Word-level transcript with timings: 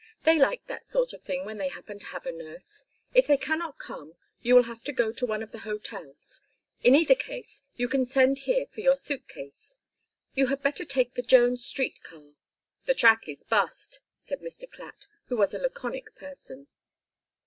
"They 0.23 0.39
like 0.39 0.65
that 0.65 0.83
sort 0.83 1.13
of 1.13 1.21
thing 1.21 1.45
when 1.45 1.59
they 1.59 1.67
happen 1.69 1.99
to 1.99 2.05
have 2.07 2.25
a 2.25 2.31
nurse. 2.31 2.85
If 3.13 3.27
they 3.27 3.37
cannot 3.37 3.77
come 3.77 4.15
you 4.41 4.55
will 4.55 4.63
have 4.63 4.83
to 4.85 4.91
go 4.91 5.11
to 5.11 5.25
one 5.27 5.43
of 5.43 5.51
the 5.51 5.59
hotels. 5.59 6.41
In 6.81 6.95
either 6.95 7.13
case 7.13 7.61
you 7.75 7.87
can 7.87 8.03
send 8.05 8.39
here 8.49 8.65
for 8.71 8.81
your 8.81 8.95
suit 8.95 9.27
case. 9.27 9.77
You 10.33 10.47
had 10.47 10.63
better 10.63 10.85
take 10.85 11.13
the 11.13 11.21
Jones 11.21 11.63
Street 11.63 12.01
car" 12.01 12.31
"The 12.87 12.95
track 12.95 13.29
is 13.29 13.43
bust," 13.43 13.99
said 14.17 14.39
Mr. 14.39 14.67
Clatt, 14.67 15.05
who 15.27 15.37
was 15.37 15.53
a 15.53 15.59
laconic 15.59 16.15
person. 16.15 16.65